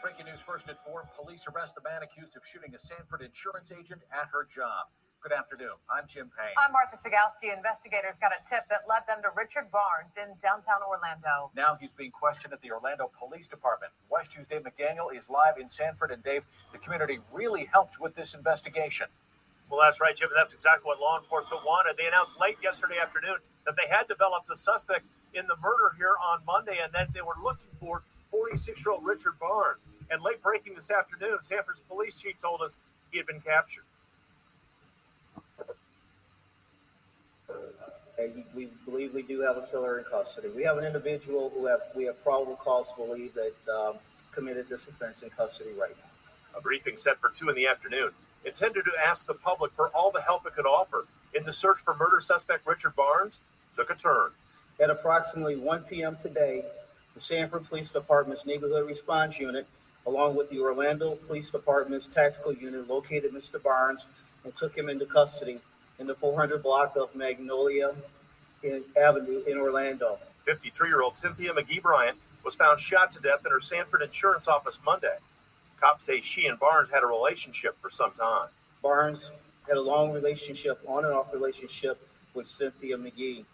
[0.00, 1.12] Breaking news first at 4.
[1.12, 4.88] Police arrest the man accused of shooting a Sanford insurance agent at her job.
[5.20, 5.76] Good afternoon.
[5.92, 6.56] I'm Jim Payne.
[6.56, 7.52] I'm Martha Sugalski.
[7.52, 11.52] Investigators got a tip that led them to Richard Barnes in downtown Orlando.
[11.52, 13.92] Now he's being questioned at the Orlando Police Department.
[14.08, 16.16] WESH News Dave McDaniel is live in Sanford.
[16.16, 19.12] And Dave, the community really helped with this investigation.
[19.68, 20.32] Well, that's right, Jim.
[20.32, 22.00] That's exactly what law enforcement wanted.
[22.00, 23.36] They announced late yesterday afternoon
[23.68, 25.04] that they had developed a suspect
[25.36, 29.04] in the murder here on Monday and that they were looking for 46 year old
[29.04, 29.82] Richard Barnes.
[30.10, 32.76] And late breaking this afternoon, Sanford's police chief told us
[33.10, 33.84] he had been captured.
[38.20, 40.48] and we believe we do have a killer in custody.
[40.54, 43.98] We have an individual who have we have probable cause to believe that um,
[44.34, 46.58] committed this offense in custody right now.
[46.58, 48.10] A briefing set for two in the afternoon,
[48.44, 51.78] intended to ask the public for all the help it could offer in the search
[51.84, 53.38] for murder suspect Richard Barnes,
[53.74, 54.30] took a turn.
[54.82, 56.16] At approximately 1 p.m.
[56.20, 56.64] today,
[57.14, 59.66] the Sanford Police Department's Neighborhood Response Unit,
[60.06, 63.62] along with the Orlando Police Department's Tactical Unit, located Mr.
[63.62, 64.06] Barnes
[64.44, 65.60] and took him into custody
[65.98, 67.94] in the 400 block of Magnolia
[68.96, 70.18] Avenue in Orlando.
[70.46, 74.48] 53 year old Cynthia McGee Bryant was found shot to death in her Sanford insurance
[74.48, 75.16] office Monday.
[75.78, 78.48] Cops say she and Barnes had a relationship for some time.
[78.82, 79.30] Barnes
[79.68, 81.98] had a long relationship, on and off relationship
[82.34, 83.44] with Cynthia McGee.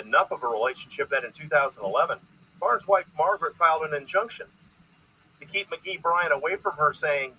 [0.00, 2.18] Enough of a relationship that in 2011,
[2.60, 4.46] Barnes' wife Margaret filed an injunction
[5.38, 7.34] to keep McGee Bryant away from her, saying,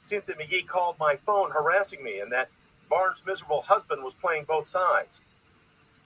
[0.00, 2.48] Cynthia McGee called my phone harassing me and that
[2.88, 5.20] Barnes' miserable husband was playing both sides.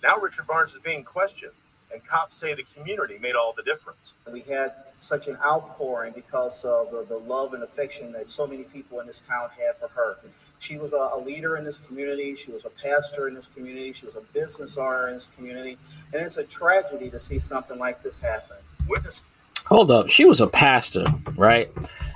[0.02, 1.54] Now Richard Barnes is being questioned,
[1.92, 4.14] and cops say the community made all the difference.
[4.32, 8.64] We had such an outpouring because of the, the love and affection that so many
[8.64, 10.16] people in this town had for her.
[10.58, 12.34] She was a, a leader in this community.
[12.36, 13.92] She was a pastor in this community.
[13.92, 15.78] She was a business owner in this community.
[16.12, 18.56] And it's a tragedy to see something like this happen.
[18.88, 19.22] Witness.
[19.66, 21.04] Hold up, she was a pastor,
[21.34, 21.68] right?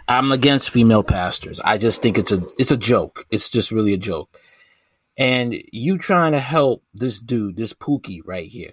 [0.07, 1.61] I'm against female pastors.
[1.65, 3.27] I just think it's a it's a joke.
[3.31, 4.39] It's just really a joke
[5.21, 8.73] and you trying to help this dude, this Pookie right here.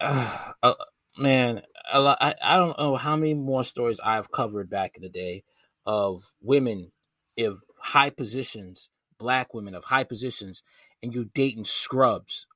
[0.00, 0.74] Uh, uh,
[1.16, 1.62] man,
[1.92, 5.44] I, I don't know how many more stories I've covered back in the day
[5.86, 6.92] of women
[7.38, 10.62] of high positions, black women of high positions,
[11.02, 12.46] and you dating scrubs.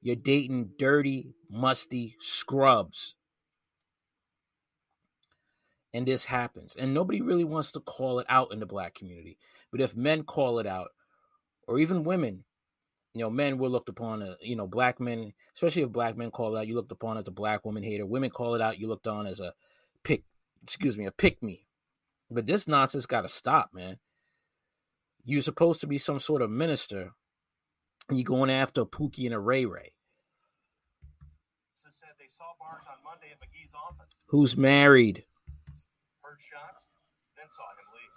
[0.00, 3.14] You're dating dirty, musty scrubs.
[5.92, 6.76] And this happens.
[6.76, 9.38] And nobody really wants to call it out in the black community.
[9.70, 10.88] But if men call it out,
[11.66, 12.44] or even women.
[13.14, 16.32] You know, men were looked upon, as, you know, black men, especially if black men
[16.32, 18.04] call it out, you looked upon as a black woman hater.
[18.04, 19.54] Women call it out, you looked on as a
[20.02, 20.24] pick,
[20.64, 21.68] excuse me, a pick me.
[22.28, 23.98] But this nonsense got to stop, man.
[25.24, 27.12] You're supposed to be some sort of minister,
[28.08, 29.92] and you're going after a Pookie and a Ray Ray.
[31.74, 34.10] Said they saw Barnes on Monday at McGee's office.
[34.26, 35.24] Who's married?
[36.20, 36.86] Heard shots,
[37.36, 38.10] then saw him leave.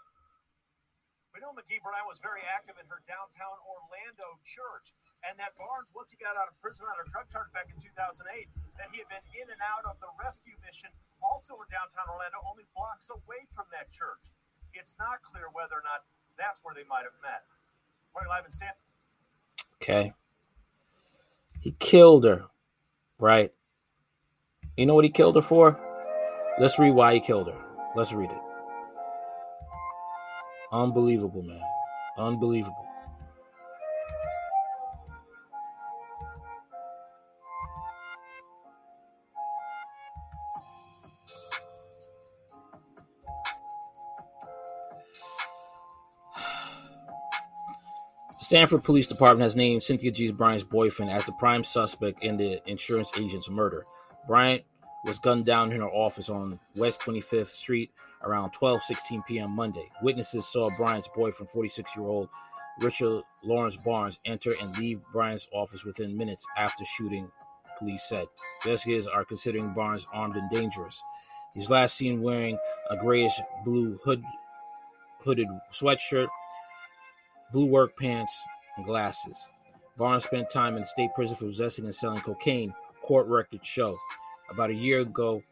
[1.68, 4.96] McGee Bryant was very active in her downtown Orlando church,
[5.28, 7.76] and that Barnes, once he got out of prison on a drug charge back in
[7.76, 8.24] 2008,
[8.80, 10.88] that he had been in and out of the rescue mission
[11.20, 14.32] also in downtown Orlando, only blocks away from that church.
[14.72, 16.08] It's not clear whether or not
[16.40, 17.44] that's where they might have met.
[18.16, 18.72] Morning live in San.
[19.84, 20.16] Okay.
[21.60, 22.48] He killed her,
[23.20, 23.52] right?
[24.80, 25.76] You know what he killed her for?
[26.64, 27.60] Let's read why he killed her.
[27.92, 28.47] Let's read it.
[30.72, 31.62] Unbelievable, man.
[32.18, 32.88] Unbelievable.
[48.48, 50.32] Sanford Police Department has named Cynthia G.
[50.32, 53.84] Bryant's boyfriend as the prime suspect in the insurance agent's murder.
[54.26, 54.62] Bryant
[55.08, 57.92] was gunned down in her office on West 25th Street
[58.24, 59.52] around 12:16 p.m.
[59.52, 59.88] Monday.
[60.02, 62.30] Witnesses saw Bryant's boyfriend, 46-year-old
[62.82, 67.32] Richard Lawrence Barnes, enter and leave Bryant's office within minutes after shooting.
[67.80, 68.28] Police said
[68.66, 71.02] investigators are considering Barnes armed and dangerous.
[71.54, 72.58] He's last seen wearing
[72.90, 74.24] a grayish blue hood,
[75.24, 76.28] hooded sweatshirt,
[77.54, 78.34] blue work pants,
[78.76, 79.50] and glasses.
[79.98, 82.74] Barnes spent time in state prison for possessing and selling cocaine.
[83.02, 83.96] Court records show.
[84.50, 85.44] About a year ago,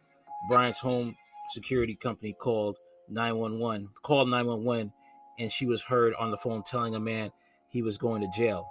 [0.47, 1.15] Bryant's home
[1.53, 2.77] security company called
[3.09, 4.91] 911, called 911,
[5.39, 7.31] and she was heard on the phone telling a man
[7.67, 8.69] he was going to jail.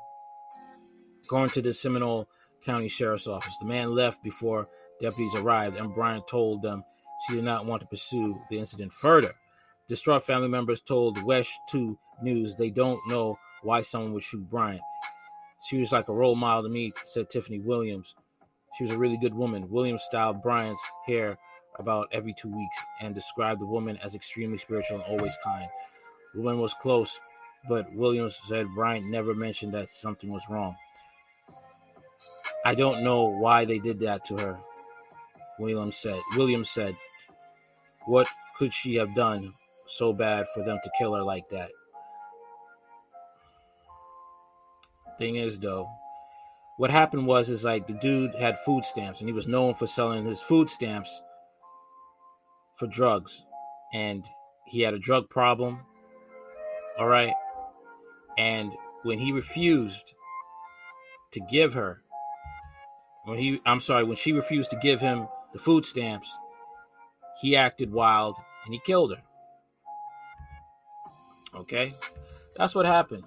[1.28, 2.28] Going to the Seminole
[2.64, 3.56] County Sheriff's Office.
[3.58, 4.64] The man left before
[5.00, 6.80] deputies arrived, and Bryant told them
[7.26, 9.32] she did not want to pursue the incident further.
[9.88, 14.80] Distraught family members told WESH 2 News they don't know why someone would shoot Bryant.
[15.68, 18.14] She was like a role model to me, said Tiffany Williams.
[18.76, 19.70] She was a really good woman.
[19.70, 21.38] Williams styled Bryant's hair
[21.78, 25.68] about every two weeks and described the woman as extremely spiritual and always kind.
[26.34, 27.20] The woman was close,
[27.68, 30.76] but Williams said Bryant never mentioned that something was wrong.
[32.64, 34.58] I don't know why they did that to her.
[35.60, 36.18] Williams said.
[36.36, 36.96] Williams said,
[38.06, 38.28] "What
[38.58, 39.52] could she have done
[39.86, 41.70] so bad for them to kill her like that?"
[45.18, 45.88] Thing is, though,
[46.76, 49.86] what happened was is like the dude had food stamps and he was known for
[49.86, 51.20] selling his food stamps
[52.76, 53.46] for drugs,
[53.92, 54.26] and
[54.66, 55.80] he had a drug problem.
[56.98, 57.34] All right,
[58.36, 58.72] and
[59.02, 60.14] when he refused
[61.32, 62.04] to give her
[63.24, 66.38] when he I'm sorry, when she refused to give him the food stamps,
[67.40, 69.22] he acted wild and he killed her.
[71.54, 71.92] Okay?
[72.56, 73.24] That's what happened.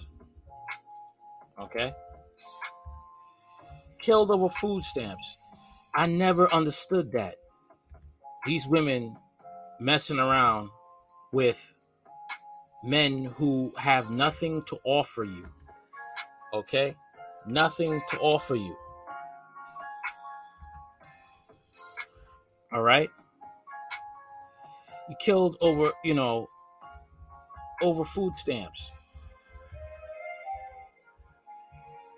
[1.60, 1.92] Okay?
[4.08, 5.38] Killed over food stamps.
[5.94, 7.36] I never understood that.
[8.46, 9.14] These women
[9.82, 10.70] messing around
[11.34, 11.76] with
[12.86, 15.46] men who have nothing to offer you.
[16.54, 16.96] Okay?
[17.48, 18.78] Nothing to offer you.
[22.72, 23.10] All right.
[25.10, 26.48] You killed over, you know,
[27.84, 28.90] over food stamps.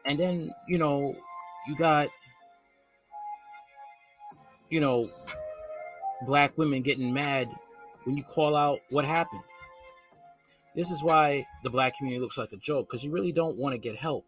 [0.05, 1.15] And then, you know,
[1.69, 2.09] you got,
[4.69, 5.03] you know,
[6.25, 7.47] black women getting mad
[8.03, 9.41] when you call out what happened.
[10.75, 13.73] This is why the black community looks like a joke because you really don't want
[13.73, 14.25] to get help,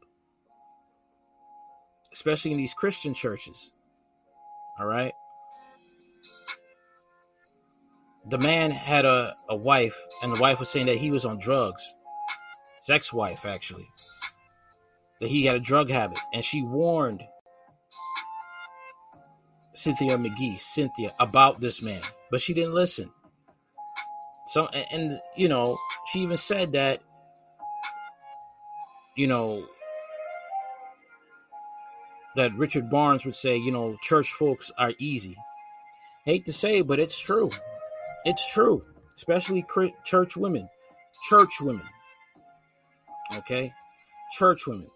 [2.14, 3.72] especially in these Christian churches.
[4.80, 5.14] All right
[8.26, 11.40] the man had a, a wife, and the wife was saying that he was on
[11.40, 11.94] drugs.
[12.78, 13.88] His ex wife, actually.
[15.20, 16.18] That he had a drug habit.
[16.34, 17.24] And she warned
[19.82, 22.02] Cynthia McGee, Cynthia, about this man.
[22.30, 23.10] But she didn't listen.
[24.46, 25.76] So, and, and you know,
[26.12, 27.02] she even said that,
[29.16, 29.66] you know,
[32.36, 35.36] that Richard Barnes would say, you know, church folks are easy.
[36.26, 37.50] Hate to say, but it's true.
[38.26, 38.84] It's true,
[39.16, 39.66] especially
[40.06, 40.68] church women.
[41.30, 41.86] Church women.
[43.36, 43.72] Okay?
[44.38, 44.88] Church women.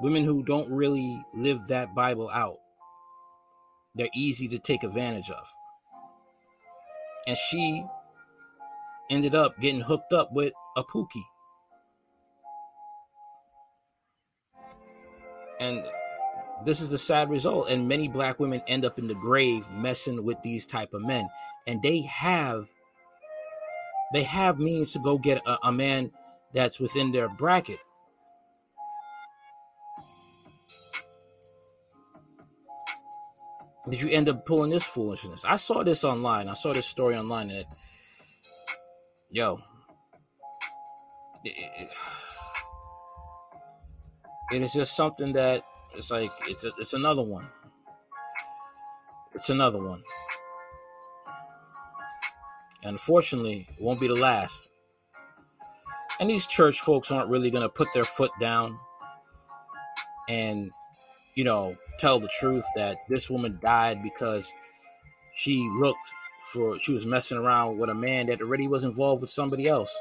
[0.00, 2.58] Women who don't really live that Bible out.
[3.96, 5.46] They're easy to take advantage of.
[7.26, 7.84] And she
[9.10, 11.24] ended up getting hooked up with a Pookie.
[15.58, 15.86] And
[16.64, 20.24] this is the sad result and many black women end up in the grave messing
[20.24, 21.28] with these type of men
[21.66, 22.64] and they have
[24.12, 26.10] they have means to go get a, a man
[26.54, 27.78] that's within their bracket
[33.90, 37.16] did you end up pulling this foolishness i saw this online i saw this story
[37.16, 37.64] online that
[39.30, 39.60] yo
[41.44, 41.88] it,
[44.52, 45.62] it, is just something that
[45.96, 47.48] it's like it's a, it's another one.
[49.34, 50.02] It's another one.
[52.82, 54.72] And unfortunately, it won't be the last.
[56.20, 58.74] And these church folks aren't really going to put their foot down
[60.28, 60.70] and,
[61.36, 64.50] you know, tell the truth that this woman died because
[65.34, 66.00] she looked
[66.52, 69.96] for, she was messing around with a man that already was involved with somebody else.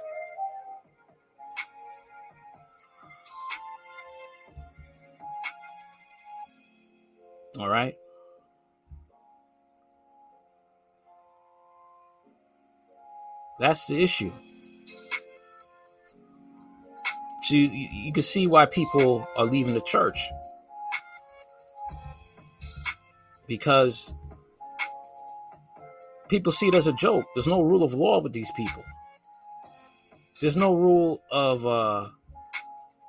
[7.60, 7.96] All right.
[13.60, 14.32] That's the issue.
[17.44, 20.30] So you, you can see why people are leaving the church.
[23.48, 24.14] Because
[26.30, 27.26] people see it as a joke.
[27.36, 28.84] There's no rule of law with these people.
[30.42, 32.08] There's no rule of uh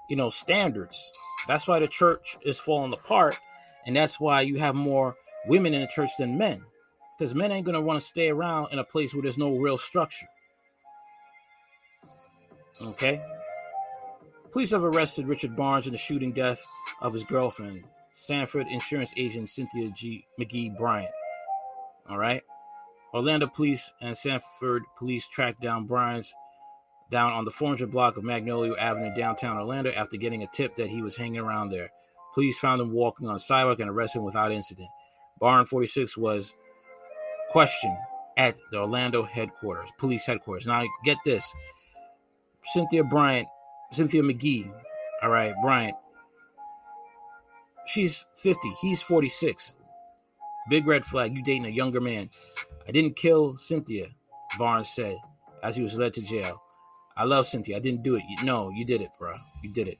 [0.09, 1.11] you know standards.
[1.49, 3.39] That's why the church is falling apart
[3.87, 5.17] and that's why you have more
[5.47, 6.63] women in the church than men.
[7.17, 9.79] Because men ain't to want to stay around in a place where there's no real
[9.79, 10.27] structure.
[12.83, 13.23] Okay?
[14.53, 16.63] Police have arrested Richard Barnes in the shooting death
[17.01, 17.87] of his girlfriend,
[18.27, 20.27] Sanford insurance agent Cynthia G.
[20.41, 21.13] McGee Bryant.
[22.09, 22.43] All right?
[23.15, 26.27] Orlando police and Sanford police tracked down Bryant
[27.11, 30.91] down on the 400 block of Magnolia Avenue, downtown Orlando, after getting a tip that
[30.91, 31.91] he was hanging around there.
[32.35, 34.89] Police found him walking on sidewalk and arrested him without incident.
[35.41, 36.55] Barn 46 was
[37.51, 37.97] questioned
[38.37, 40.67] at the Orlando headquarters, police headquarters.
[40.67, 41.55] Now, get this
[42.65, 43.47] Cynthia Bryant,
[43.93, 44.71] Cynthia McGee,
[45.23, 45.97] all right, Bryant,
[47.87, 49.75] she's 50, he's 46.
[50.69, 52.29] Big red flag, you dating a younger man.
[52.89, 54.07] I didn't kill Cynthia,
[54.59, 55.17] Barnes said
[55.63, 56.63] as he was led to jail.
[57.17, 57.77] I love Cynthia.
[57.77, 58.23] I didn't do it.
[58.43, 59.33] No, you did it, bro.
[59.63, 59.99] You did it.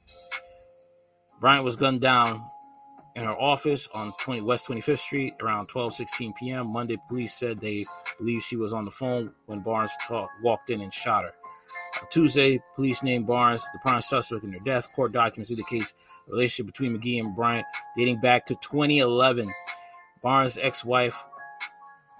[1.39, 2.45] Bryant was gunned down
[3.15, 6.71] in her office on 20 West 25th Street around 12:16 p.m.
[6.71, 7.83] Monday, police said they
[8.19, 11.33] believe she was on the phone when Barnes talk, walked in and shot her.
[12.09, 14.93] Tuesday, police named Barnes the prime suspect in her death.
[14.95, 15.93] Court documents indicate
[16.27, 19.47] a relationship between McGee and Bryant dating back to 2011.
[20.23, 21.23] Barnes' ex-wife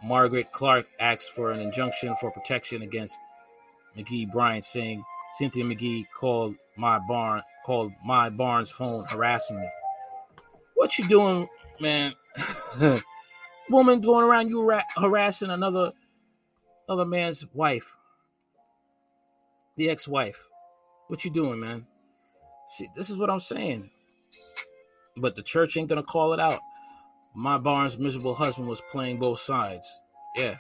[0.04, 3.18] Margaret Clark asked for an injunction for protection against
[3.98, 5.04] McGee Bryant, saying
[5.38, 9.68] Cynthia McGee called my barn called my Barnes phone harassing me.
[10.76, 11.50] What you doing,
[11.82, 12.14] man?
[13.70, 15.92] Woman going around you ra- harassing another
[16.88, 17.97] other man's wife,
[19.78, 20.44] the ex-wife.
[21.08, 21.86] What you doing, man?
[22.68, 23.90] See, this is what I'm saying.
[25.16, 26.60] But the church ain't gonna call it out.
[27.36, 30.02] My Barnes' miserable husband was playing both sides.
[30.36, 30.58] Yeah,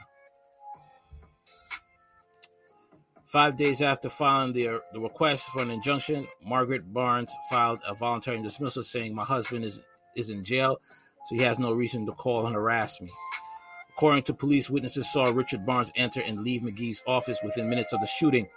[3.28, 7.94] Five days after filing the, uh, the request for an injunction, Margaret Barnes filed a
[7.94, 9.82] voluntary dismissal saying, My husband is,
[10.16, 10.80] is in jail,
[11.28, 13.10] so he has no reason to call and harass me.
[13.90, 18.00] According to police, witnesses saw Richard Barnes enter and leave McGee's office within minutes of
[18.00, 18.48] the shooting.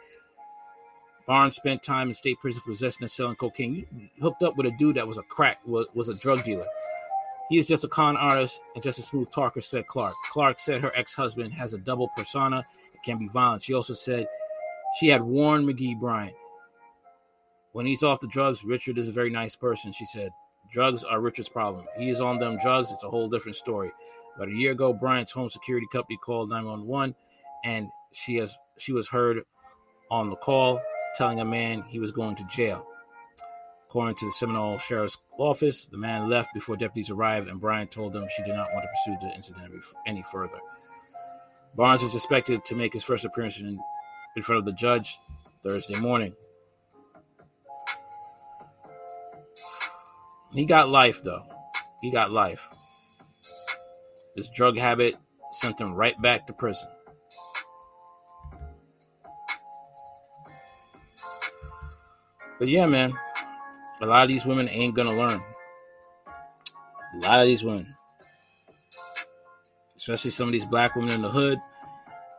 [1.31, 3.87] Barnes spent time in state prison for possessing and selling cocaine.
[4.21, 6.67] Hooked up with a dude that was a crack, was, was a drug dealer.
[7.49, 10.15] He is just a con artist and just a smooth talker, said Clark.
[10.33, 13.63] Clark said her ex husband has a double persona and can be violent.
[13.63, 14.27] She also said
[14.99, 16.35] she had warned McGee Bryant.
[17.75, 20.33] When he's off the drugs, Richard is a very nice person, she said.
[20.73, 21.87] Drugs are Richard's problem.
[21.97, 23.93] He is on them drugs, it's a whole different story.
[24.35, 27.15] About a year ago, Bryant's home security company called 911
[27.63, 29.45] and she has she was heard
[30.11, 30.81] on the call
[31.17, 32.87] telling a man he was going to jail.
[33.88, 38.12] According to the Seminole Sheriff's Office, the man left before deputies arrived, and Bryant told
[38.12, 39.73] them she did not want to pursue the incident
[40.07, 40.59] any further.
[41.75, 43.79] Barnes is expected to make his first appearance in
[44.37, 45.19] in front of the judge
[45.62, 46.35] Thursday morning.
[50.52, 51.45] He got life, though.
[52.00, 52.67] He got life.
[54.37, 55.17] This drug habit
[55.52, 56.88] sent him right back to prison.
[62.61, 63.12] But yeah, man,
[64.02, 65.43] a lot of these women ain't gonna learn.
[67.14, 67.87] A lot of these women,
[69.97, 71.59] especially some of these black women in the hood,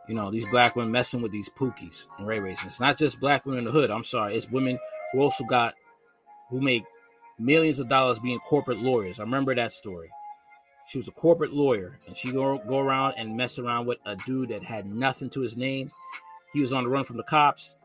[0.07, 2.59] you know, these black women messing with these pookies and Ray Rays.
[2.63, 3.89] It's not just black women in the hood.
[3.89, 4.35] I'm sorry.
[4.35, 4.77] It's women
[5.11, 5.73] who also got,
[6.49, 6.83] who make
[7.39, 9.19] millions of dollars being corporate lawyers.
[9.19, 10.11] I remember that story.
[10.87, 14.15] She was a corporate lawyer and she go, go around and mess around with a
[14.15, 15.87] dude that had nothing to his name.
[16.53, 17.77] He was on the run from the cops.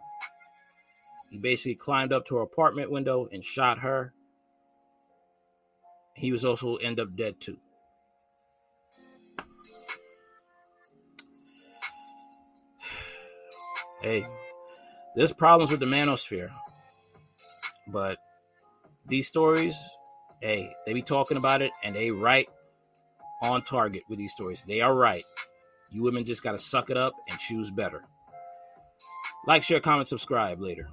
[1.31, 4.13] He basically climbed up to her apartment window and shot her.
[6.15, 7.57] He was also end up dead too.
[14.03, 14.25] hey,
[15.15, 16.51] there's problems with the manosphere,
[17.89, 18.19] but
[19.07, 19.79] these stories,
[20.41, 22.49] hey, they be talking about it and they right
[23.43, 24.63] on target with these stories.
[24.63, 25.25] They are right.
[25.93, 28.03] You women just got to suck it up and choose better.
[29.47, 30.89] Like, share, comment, subscribe later.